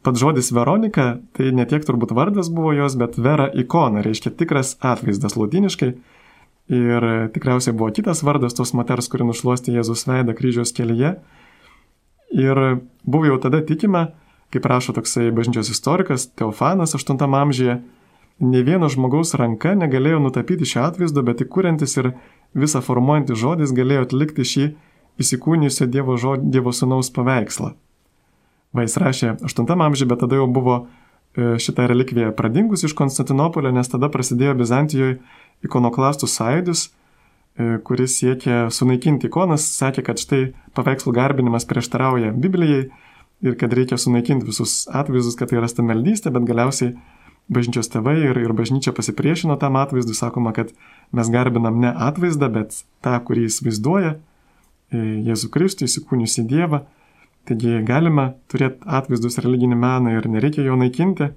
[0.04, 4.76] Pats žodis Veronika, tai ne tiek turbūt vardas buvo jos, bet Vera ikona, reiškia tikras
[4.84, 5.94] atvaizdas latiniškai.
[6.72, 11.14] Ir tikriausiai buvo kitas vardas tos moters, kuri nušuostė Jėzus veidą kryžiaus kelyje.
[12.32, 12.60] Ir
[13.04, 14.06] buvo jau tada tikima,
[14.54, 17.80] kaip rašo toksai bažnyčios istorikas Teofanas 8 amžiuje,
[18.40, 22.12] ne vieno žmogaus ranka negalėjo nutapyti šio atvaizdo, bet tik kuriantis ir
[22.54, 24.66] visą formuojantis žodis galėjo atlikti šį
[25.22, 27.74] įsikūnijusio Dievo, žod, Dievo Sūnaus paveikslą.
[28.74, 33.70] Va jis rašė 8 amžiuje, bet tada jau buvo e, šitą relikviją pradingus iš Konstantinopolio,
[33.74, 35.20] nes tada prasidėjo Bizantijoje
[35.66, 40.42] ikonoklastų sąjūdis, e, kuris siekia sunaikinti ikonas, sakė, kad štai
[40.74, 42.88] paveikslų garbinimas prieštarauja Biblijai
[43.44, 46.94] ir kad reikia sunaikinti visus atvaizdus, kad tai yra stameldystė, bet galiausiai
[47.52, 50.72] bažnyčios tėvai ir, ir bažnyčia pasipriešino tam atvaizdui, sakoma, kad
[51.12, 56.86] mes garbinam ne atvaizdą, bet tą, kurį jis vaizduoja, e, Jėzų Kristų įsikūniusi Dievą.
[57.44, 61.34] Taigi galima turėti atvaizdus religinį meną ir nereikia jo naikinti.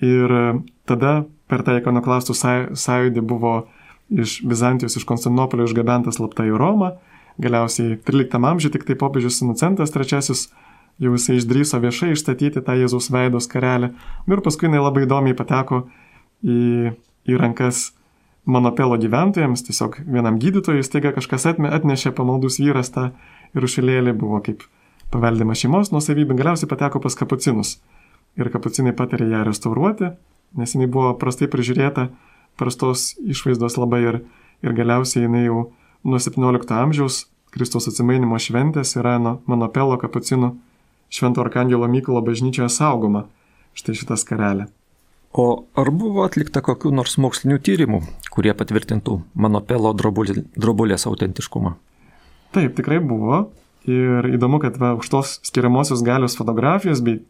[0.00, 0.32] Ir
[0.88, 2.36] tada per tą ikonoklastų
[2.72, 3.52] sąjūdį buvo
[4.08, 6.94] iš Bizantijos, iš Konstantinopolio išgabentas slapta į Romą.
[7.42, 10.22] Galiausiai 13 amžiuje tik tai popiežius Inucentas III
[11.02, 13.92] jau jisai išdryso viešai išstatyti tą Jėzaus veidos karelę.
[14.28, 15.84] Ir paskui jinai labai įdomiai pateko
[16.42, 16.94] į,
[17.28, 17.92] į rankas
[18.48, 23.10] monopelo gyventojams, tiesiog vienam gydytojui staiga kažkas atnešė pamaldus vyras tą
[23.54, 24.64] ir užšilėlį, buvo kaip
[25.12, 27.78] paveldima šeimos nusavybė, galiausiai pateko pas kapucinus.
[28.38, 30.12] Ir kapucinai patarė ją restauruoti
[30.56, 32.08] nes jinai buvo prastai prižiūrėta,
[32.58, 34.20] prastos išvaizdos labai ir,
[34.64, 35.68] ir galiausiai jinai jau
[36.04, 40.52] nuo 17 amžiaus Kristos atsimainimo šventės yra nuo Manopelo kapucinų
[41.08, 43.26] Švento Arkangelo Mykolo bažnyčioje saugoma.
[43.78, 44.66] štai šitą skarelę.
[45.32, 48.00] O ar buvo atlikta kokiu nors mokslinių tyrimų,
[48.32, 49.20] kurie patvirtintų
[50.00, 51.74] drobulė, drobulės autentiškumą?
[52.56, 53.50] Taip, tikrai buvo.
[53.88, 57.20] Ir įdomu, kad va, už tos skiriamosios galios fotografijos bei,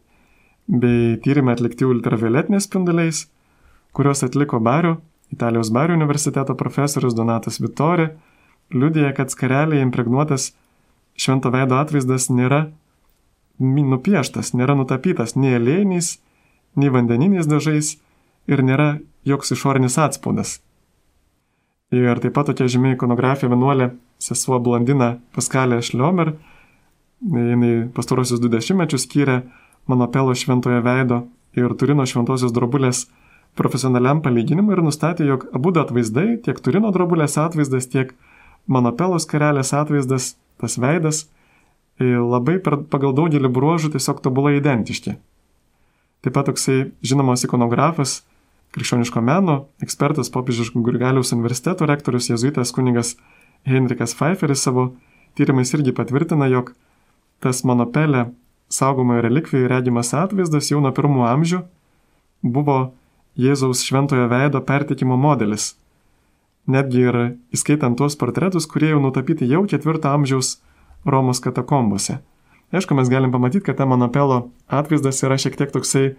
[0.67, 3.27] bei tyrimai atlikti ultravioletiniais spinduliais,
[3.93, 4.97] kuriuos atliko Bario,
[5.31, 8.09] Italijos Bario universiteto profesorius Donatas Vittori,
[8.73, 10.53] liudija, kad skarelėje impregnuotas
[11.19, 12.69] švento veido atvaizdas nėra
[13.59, 16.17] nupieštas, nėra nutapytas nei aliejiniais,
[16.79, 17.97] nei vandeniniais dažais
[18.47, 20.59] ir nėra joks išorinis atspaudas.
[21.91, 23.91] Ir taip pat tokia žymi ikonografija vienuolė
[24.21, 26.35] sesuo Blandina Paskalė Šliomer,
[27.19, 29.41] jinai pastarosius du dešimtmečius skyrė
[29.89, 31.23] Manopelo šventojo veido
[31.57, 33.07] ir Turino šventosios drobulės
[33.57, 38.13] profesionaliam palyginimui ir nustatė, jog abu atvaizdai, tiek Turino drobulės atvaizdas, tiek
[38.69, 41.25] Manopelos karelės atvaizdas, tas veidas,
[41.99, 45.17] labai per, pagal daugelį bruožų tiesiog tobulai identiški.
[46.23, 48.21] Taip pat toksai žinomas ikonografas,
[48.75, 53.15] krikščioniško meno ekspertas, popiežiškų Grigaliaus universiteto rektorius, jezuitas kunigas
[53.67, 54.93] Henrikas Pfeifferis savo
[55.35, 56.73] tyrimais irgi patvirtina, jog
[57.43, 58.29] tas monopelė
[58.69, 61.63] saugomojo relikvijai regimas atvaizdas jau nuo pirmų amžių
[62.43, 62.79] buvo
[63.39, 65.73] Jėzaus šventojo veido pertikimo modelis.
[66.67, 67.17] Netgi ir
[67.55, 70.57] įskaitant tuos portretus, kurie jau nutapyti jau ketvirto amžiaus
[71.05, 72.19] Romos katakombose.
[72.69, 76.13] Aišku, mes galim pamatyti, kad ta Manopelo atvaizdas yra šiek tiek toksai,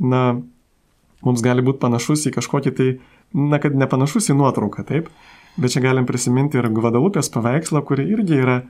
[0.00, 0.40] na,
[1.26, 2.88] mums gali būti panašus į kažkokį tai,
[3.36, 5.10] na, kad nepanašus į nuotrauką, taip,
[5.60, 8.60] bet čia galim prisiminti ir Gvadalupės paveikslą, kuri irgi yra,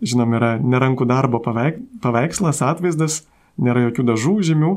[0.00, 3.24] žinom, yra nerankų darbo paveik, paveikslas, atvaizdas,
[3.60, 4.72] nėra jokių dažų žymių,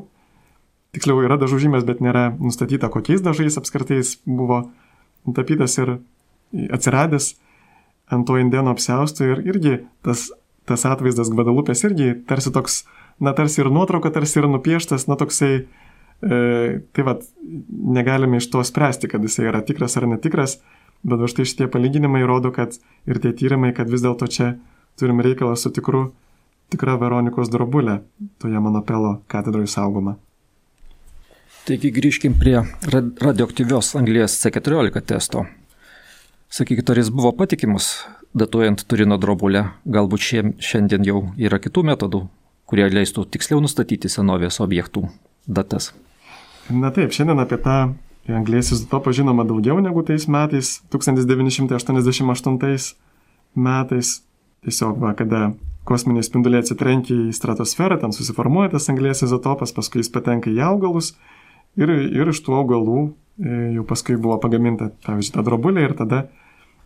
[0.94, 4.66] tiksliau yra dažų žymės, bet nėra nustatyta, kokiais dažais apskritai jis buvo
[5.24, 5.98] nutapytas ir
[6.74, 7.34] atsiradęs
[8.14, 10.30] ant to indėno apsiausto ir irgi tas,
[10.70, 12.84] tas atvaizdas Gvadalupės irgi tarsi toks,
[13.24, 16.40] na tarsi ir nuotrauka, tarsi ir nupieštas, na toksai, e,
[16.96, 17.26] tai vad,
[17.98, 20.60] negalime iš to spręsti, kad jisai yra tikras ar netikras,
[21.04, 22.78] bet va štai šitie palyginimai rodo, kad
[23.10, 24.54] ir tie tyrimai, kad vis dėlto čia
[25.00, 26.12] turim reikalą su tikru,
[26.74, 28.02] tikra Veronikos drobulė
[28.42, 30.16] toje Manopelo katedroje saugoma.
[31.64, 32.58] Taigi grįžkim prie
[32.92, 35.46] radioaktyvios anglės C14 testo.
[36.54, 38.06] Sakykit, ar jis buvo patikimas,
[38.38, 42.30] datuojant Turino drobulę, galbūt šie, šiandien jau yra kitų metodų,
[42.70, 45.10] kurie leistų tiksliau nustatyti senovės objektų
[45.50, 45.98] datas.
[46.70, 47.98] Na taip, šiandien apie tą
[48.30, 52.94] anglės izotopą žinoma daugiau negu tais metais, 1988
[53.58, 54.22] metais.
[54.64, 55.58] Tiesiog, va, kada
[55.90, 61.18] kosminiai spinduliai atsitrenkia į stratosferą, ten susiformuoja tas anglės izotopas, paskui jis patenka į augalus
[61.82, 66.30] ir, ir iš tų augalų e, jau paskui buvo pagaminta, pavyzdžiui, ta drobulė ir tada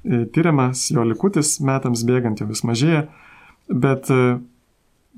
[0.06, 3.08] tyriamas, jo likutis metams bėgant jau vis mažėja,
[3.68, 4.38] bet e,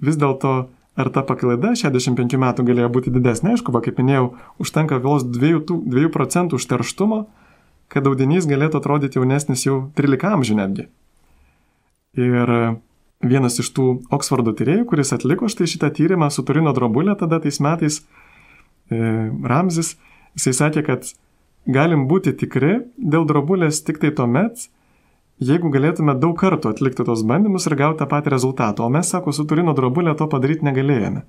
[0.01, 0.53] vis dėlto
[0.99, 5.61] ar ta paklaida 65 metų galėjo būti didesnė, aišku, va, kaip minėjau, užtenka vos 2,
[5.69, 7.21] 2 procentų užterštumo,
[7.89, 10.87] kad audinys galėtų atrodyti jaunesnis jau 13 amžių netgi.
[12.19, 12.59] Ir e,
[13.23, 17.61] vienas iš tų Oksfordo tyriejų, kuris atliko štai šitą tyrimą su Turino drobulė tada tais
[17.63, 18.01] metais,
[18.91, 18.99] e,
[19.53, 19.95] Ramzis,
[20.37, 21.11] jisai sakė, kad
[21.67, 24.69] galim būti tikri dėl drobulės tik tai tuomet,
[25.39, 29.33] jeigu galėtume daug kartų atlikti tos bandymus ir gauti tą patį rezultatą, o mes, sako,
[29.35, 31.23] su Turino drobulė to padaryti negalėjome.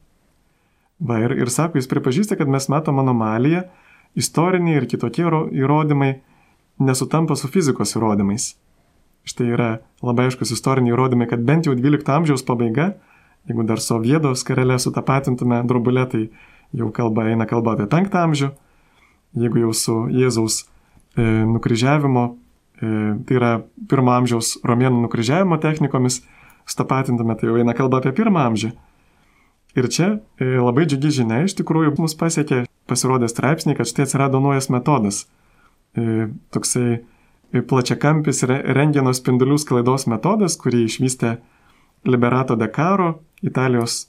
[1.00, 3.64] Va, ir, ir sako, jis pripažįsta, kad mes matom anomaliją,
[4.18, 6.18] istoriniai ir kitokie įrodymai
[6.80, 8.54] nesutampa su fizikos įrodymais.
[9.28, 9.70] Štai yra
[10.04, 12.94] labai aiškus istoriniai įrodymai, kad bent jau 12 amžiaus pabaiga,
[13.48, 16.22] jeigu dar Soviedos karelė sutapatintume drobulę, tai
[16.76, 18.50] jau kalba eina kalba apie 5 amžių,
[19.38, 20.64] jeigu jau su Jėzaus
[21.16, 22.28] e, nukryžiavimo
[22.80, 22.86] E,
[23.28, 23.50] tai yra
[23.90, 26.22] pirmo amžiaus romėnų nukryžiavimo technikomis,
[26.68, 28.70] stapatintume, tai jau eina kalba apie pirmą amžių.
[29.76, 30.08] Ir čia
[30.40, 35.26] e, labai džiugi žinia iš tikrųjų mus pasiekė, pasirodė straipsniai, kad štai atsirado naujas metodas.
[35.92, 37.02] E, toksai
[37.68, 41.36] plačiakampis rengeno spindulių sklaidos metodas, kurį išvystė
[42.08, 44.06] Liberato de Caro, Italijos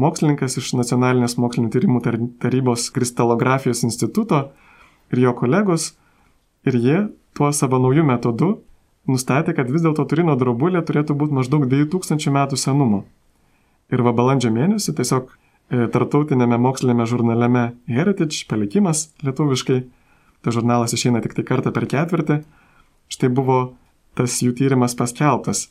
[0.00, 2.02] mokslininkas iš Nacionalinės mokslinio tyrimų
[2.42, 4.48] tarybos kristalografijos instituto
[5.12, 5.92] ir jo kolegos.
[6.64, 6.98] Ir jie
[7.36, 8.54] tuo savo naujų metodu
[9.10, 13.04] nustatė, kad vis dėlto Turino drobulė turėtų būti maždaug 2000 metų senumo.
[13.92, 19.82] Ir va balandžio mėnesį tiesiog e, tartautinėme mokslinėme žurnalėme Heritage, palikimas lietuviškai,
[20.40, 22.40] tai žurnalas išeina tik tai kartą per ketvirtį,
[23.12, 23.58] štai buvo
[24.16, 25.68] tas jų tyrimas paskelbtas.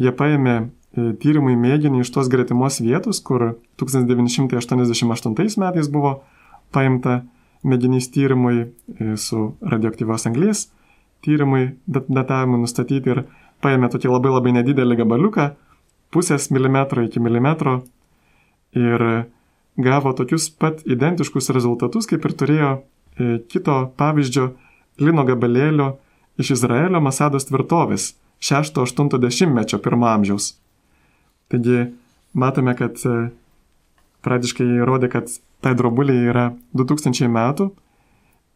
[0.00, 6.22] Jie paėmė e, tyrimui mėginį iš tos gretimos vietos, kur 1988 metais buvo
[6.74, 7.22] paimta
[7.62, 10.68] mėginys tyrimui e, su radioaktyvios anglės
[11.24, 13.24] tyrimui, datavimui nustatyti ir
[13.64, 15.50] paėmė tokį labai labai nedidelį gabaliuką,
[16.14, 17.82] pusės milimetro iki milimetro
[18.76, 19.04] ir
[19.80, 24.50] gavo tokius pat identiškus rezultatus, kaip ir turėjo e, kito pavyzdžio
[25.00, 25.92] lino gabalėlio
[26.40, 30.54] iš Izraelio Masados tvirtovės 6-80 mečio pirmo amžiaus.
[31.50, 31.90] Taigi
[32.32, 33.16] matome, kad e,
[34.26, 35.32] pradžiškai įrodė, kad
[35.64, 36.46] tai drobuliai yra
[36.78, 37.70] 2000 metų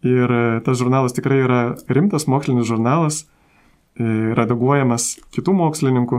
[0.06, 3.24] ir e, tas žurnalas tikrai yra rimtas mokslinis žurnalas,
[3.94, 6.18] redaguojamas kitų mokslininkų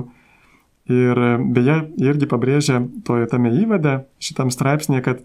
[0.85, 5.23] Ir beje, irgi pabrėžia toje tame įvade šitam straipsnėje, kad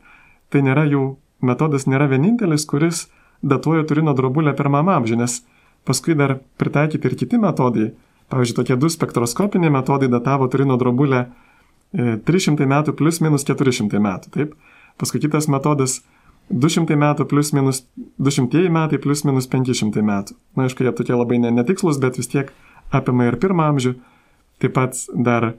[0.48, 3.08] tai nėra jų metodas, nėra vienintelis, kuris
[3.44, 5.42] datuoja Turino drobulę pirmam amžiui, nes
[5.84, 7.90] paskui dar pritaikyti ir kiti metodai.
[8.30, 11.24] Pavyzdžiui, tokie du spektroskopiniai metodai datavo Turino drobulę
[11.92, 14.32] 300 e, metų plus minus 400 metų.
[14.36, 14.54] Taip?
[15.00, 16.00] Paskui kitas metodas
[16.50, 17.82] 200 metų plus minus
[18.18, 20.36] 200 metai plus minus 500 metų.
[20.58, 22.52] Na, aišku, jie tokie labai netikslus, bet vis tiek
[22.94, 23.94] apima ir pirmą amžių.
[24.60, 25.52] Taip pat dar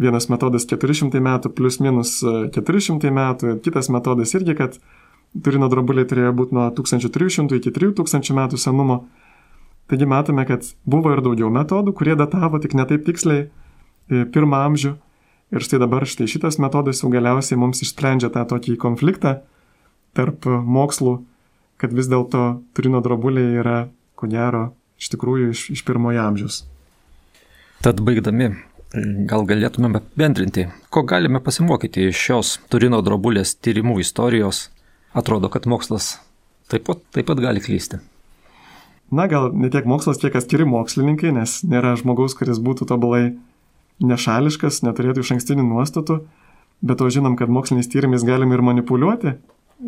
[0.00, 4.80] vienas metodas 400 metų plus minus 400 e, metų, kitas metodas irgi, kad
[5.36, 9.02] Turino drobuliai turėjo būti nuo 1300 iki 3000 metų senumo.
[9.86, 14.96] Taigi matome, kad buvo ir daugiau metodų, kurie datavo tik netaip tiksliai e, pirmą amžių.
[15.54, 19.36] Ir štai dabar štai šitas metodas jau galiausiai mums išsprendžia tą tokį konfliktą
[20.16, 21.20] tarp mokslų,
[21.78, 23.76] kad vis dėlto Turino drobuliai yra,
[24.18, 26.64] ko gero, iš tikrųjų iš, iš pirmojo amžiaus.
[27.84, 28.54] Tad baigdami,
[29.30, 34.66] gal galėtumėm apibendrinti, ko galime pasimokyti iš šios Turino drobulės tyrimų istorijos.
[35.16, 36.16] Atrodo, kad mokslas
[36.72, 38.00] taip pat, taip pat gali klysti.
[39.14, 43.36] Na, gal ne tiek mokslas, kiek atskiri mokslininkai, nes nėra žmogaus, kuris būtų tobulai
[44.02, 46.20] nešališkas, neturėtų iš ankstinių nuostatų,
[46.82, 49.36] bet to žinom, kad moksliniais tyrimais galime ir manipuliuoti.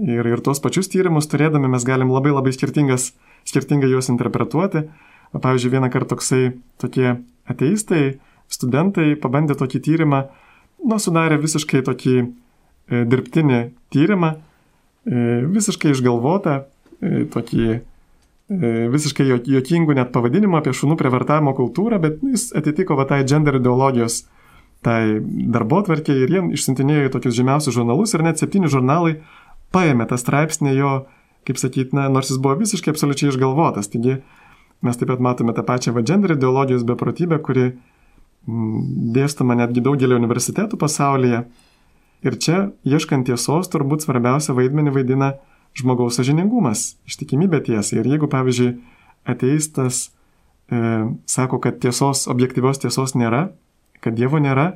[0.04, 4.84] Ir, ir tuos pačius tyrimus turėdami mes galim labai labai skirtingai juos interpretuoti.
[5.32, 6.42] Pavyzdžiui, vieną kartą toksai
[6.80, 10.22] tokie ateistai, studentai pabandė tokį tyrimą,
[10.84, 12.28] nu, sudarė visiškai tokį e,
[13.08, 13.60] dirbtinį
[13.92, 16.62] tyrimą, e, visiškai išgalvotą,
[17.00, 17.66] e, tokį
[18.48, 24.22] visiškai juokingų net pavadinimą apie šunų prievartavimo kultūrą, bet jis atitiko va tai gender ideologijos
[24.86, 25.18] tai
[25.52, 29.18] darbo tvarkė ir jie išsintinėjo į tokius žymiausius žurnalus ir net septyni žurnalai
[29.74, 30.92] paėmė tą straipsnį jo,
[31.44, 33.90] kaip sakyt, na, nors jis buvo visiškai absoliučiai išgalvotas.
[33.92, 34.20] Taigi
[34.80, 37.64] Mes taip pat matome tą pačią va gender ideologijos beprotybę, kuri
[38.46, 38.82] mm,
[39.16, 41.42] dėstoma netgi daugelį universitetų pasaulyje.
[42.26, 45.32] Ir čia, ieškant tiesos, turbūt svarbiausia vaidmenį vaidina
[45.78, 48.00] žmogaus sažiningumas, ištikimybė tiesai.
[48.00, 48.74] Ir jeigu, pavyzdžiui,
[49.28, 50.08] ateistas
[50.70, 50.80] e,
[51.28, 53.48] sako, kad tiesos, objektyvios tiesos nėra,
[54.04, 54.72] kad Dievo nėra,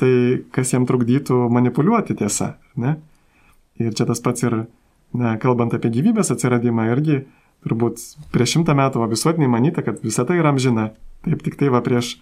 [0.00, 0.12] tai
[0.54, 2.96] kas jam trukdytų manipuliuoti tiesą, ne?
[3.80, 4.56] Ir čia tas pats ir,
[5.16, 7.22] na, kalbant apie gyvybės atsiradimą, irgi
[7.64, 8.00] turbūt
[8.32, 10.90] prieš šimtą metų visuotinai manyta, kad visata yra amžina.
[11.24, 12.14] Taip tik tai va prieš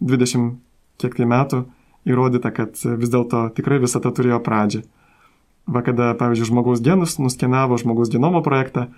[0.00, 0.56] 20
[1.00, 1.64] kiek tai metų
[2.08, 4.82] įrodyta, kad vis dėlto tikrai visata turėjo pradžią.
[5.66, 8.88] Va kada, pavyzdžiui, žmogaus genus nuskenavo žmogaus genomo projektą,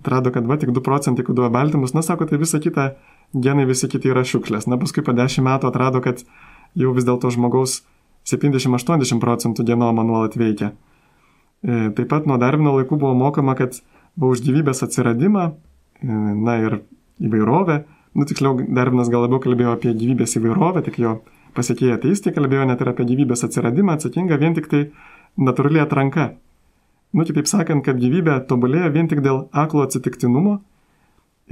[0.00, 2.94] atrado, kad va tik 2 procentai koduoja baltymus, na sako, tai visa kita
[3.34, 4.68] genai visi kiti yra šiukšlės.
[4.70, 6.24] Na paskui po 10 metų atrado, kad
[6.78, 7.82] jau vis dėlto žmogaus
[8.28, 10.72] 70-80 procentų genomo nuolat veikia.
[11.64, 13.76] E, taip pat nuo Darvino laikų buvo mokama, kad
[14.16, 16.08] buvo už gyvybės atsiradimą, e,
[16.48, 16.80] na ir
[17.20, 17.82] įvairovę.
[18.14, 21.18] Nu, tiksliau, Darvinas gal labiau kalbėjo apie gyvybės įvairovę, tik jo
[21.56, 24.84] pasiekėjai ateistai kalbėjo net ir apie gyvybės atsiradimą, atsakinga vien tik tai
[25.40, 26.32] natūrali atranka.
[27.14, 30.58] Nu, kitaip sakant, kad gyvybė tobulėja vien tik dėl aklo atsitiktinumo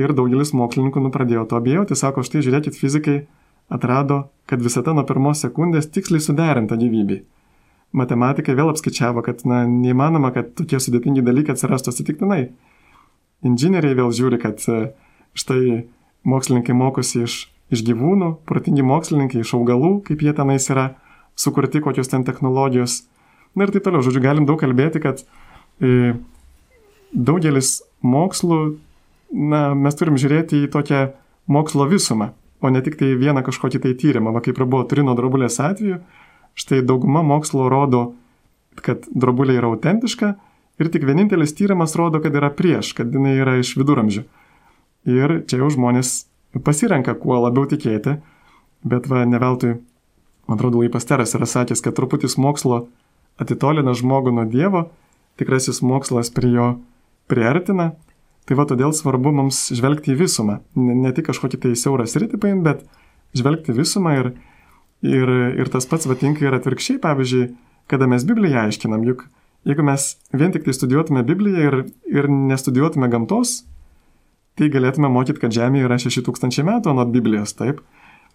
[0.00, 3.20] ir daugelis mokslininkų nu pradėjo to abejoti, sako, štai žiūrėkit, fizikai
[3.72, 7.22] atrado, kad visata nuo pirmos sekundės tiksliai suderinta gyvybei
[7.92, 12.42] matematikai vėl apskaičiavo, kad na, neįmanoma, kad tokie sudėtingi dalykai atsirastų atsitiktinai.
[13.46, 14.92] Inžinieriai vėl žiūri, kad e,
[15.38, 15.84] štai
[16.28, 17.38] mokslininkai mokosi iš,
[17.74, 20.92] iš gyvūnų, protingi mokslininkai iš augalų, kaip jie tenais yra
[21.36, 23.02] sukurti, kokios ten technologijos.
[23.58, 25.24] Na ir taip toliau, žodžiu, galim daug kalbėti, kad
[25.82, 26.14] e,
[27.12, 28.60] daugelis mokslų,
[29.32, 31.04] na, mes turim žiūrėti į tokią
[31.52, 35.16] mokslo visumą, o ne tik tai vieną kažkokį tai tyrimą, va kaip ir buvo Turino
[35.18, 36.00] drobulės atveju,
[36.54, 38.12] Štai dauguma mokslo rodo,
[38.84, 40.34] kad drobulė yra autentiška
[40.80, 44.24] ir tik vienintelis tyrimas rodo, kad yra prieš, kad jinai yra iš viduramžių.
[45.08, 46.26] Ir čia jau žmonės
[46.64, 48.18] pasirenka, kuo labiau tikėti,
[48.84, 49.78] bet va, ne veltui,
[50.48, 52.86] man atrodo, Laipasteras yra sakęs, kad truputis mokslo
[53.42, 54.86] atitolina žmogų nuo Dievo,
[55.40, 56.70] tikrasis mokslas prie jo
[57.30, 57.92] priartina.
[58.48, 60.58] Tai va todėl svarbu mums žvelgti į visumą.
[60.74, 64.32] Ne, ne tik kažkokį tai siaurą sritį paimti, bet žvelgti visumą ir
[65.02, 65.26] Ir,
[65.58, 67.48] ir tas pats vatinka ir atvirkščiai, pavyzdžiui,
[67.90, 69.24] kada mes Bibliją aiškinam, juk
[69.66, 71.76] jeigu mes vien tik tai studijuotume Bibliją ir,
[72.06, 73.64] ir nestudijuotume gamtos,
[74.58, 77.82] tai galėtume mokyti, kad Žemė yra 6000 metų nuo Biblijos, taip?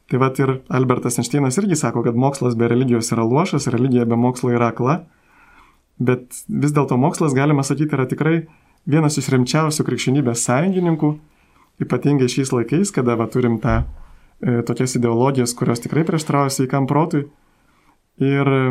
[0.08, 4.16] Tai vad ir Albertas Einšteinas irgi sako, kad mokslas be religijos yra luošas, religija be
[4.16, 5.04] mokslo yra akla.
[5.98, 8.36] bet vis dėlto mokslas, galima sakyti, yra tikrai
[8.86, 11.10] vienas iš rimčiausių krikščionybės sąjungininkų,
[11.82, 17.26] ypatingai šiais laikais, kada va, turim tą e, tokias ideologijas, kurios tikrai prieštrauja sveikam protui.
[18.22, 18.62] Ir e,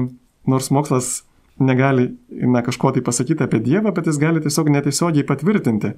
[0.46, 1.24] nors mokslas
[1.58, 5.96] negali na, kažko tai pasakyti apie Dievą, bet jis gali tiesiog netiesiogiai patvirtinti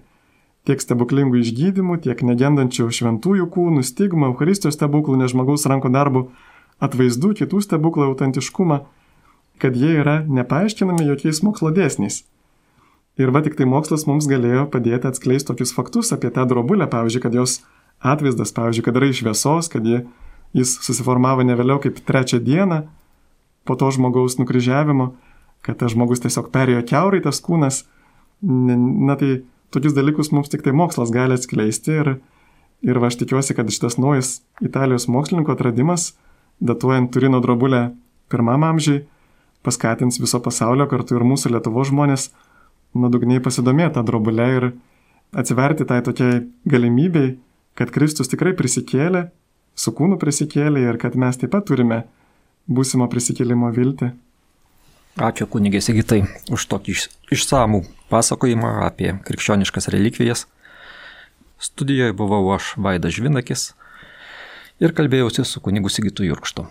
[0.69, 6.27] tiek stebuklingų išgydymų, tiek negendančių šventųjų kūnų, stigmų, Euharistijos stebuklų, nežmogaus rankų darbų
[6.85, 8.83] atvaizdų, kitų stebuklų autentiškumą,
[9.63, 12.23] kad jie yra nepaaiškinami jokiais mokslo dėsniais.
[13.19, 17.23] Ir va tik tai mokslas mums galėjo padėti atskleisti tokius faktus apie tą drobulę, pavyzdžiui,
[17.25, 17.57] kad jos
[17.99, 20.05] atvaizdas, pavyzdžiui, kad yra iš šviesos, kad jie,
[20.55, 22.85] jis susiformavo ne vėliau kaip trečią dieną
[23.67, 25.11] po to žmogaus nukryžiavimo,
[25.67, 27.83] kad tas žmogus tiesiog perėjo keurai tas kūnas.
[28.41, 29.41] Na tai
[29.75, 32.15] tokius dalykus mums tik tai mokslas gali atskleisti ir,
[32.83, 36.13] ir aš tikiuosi, kad šitas naujas Italijos mokslininko atradimas,
[36.61, 37.89] datuojant Turino drobulę
[38.33, 39.03] pirmam amžiui,
[39.63, 42.31] paskatins viso pasaulio kartu ir mūsų Lietuvo žmonės
[42.97, 44.71] nuodugniai pasidomėti tą drobulę ir
[45.37, 47.37] atsiverti tai tokiai galimybei,
[47.79, 49.29] kad Kristus tikrai prisikėlė,
[49.79, 52.03] su kūnu prisikėlė ir kad mes taip pat turime
[52.69, 54.11] būsimo prisikėlimo viltį.
[55.19, 56.21] Ačiū kunigė Sigitai
[56.55, 56.93] už tokį
[57.35, 60.45] išsamų pasakojimą apie krikščioniškas relikvijas.
[61.59, 63.65] Studijoje buvau aš Vaidas Žvinakis
[64.79, 66.69] ir kalbėjausi su kunigu Sigitu Jurkštu.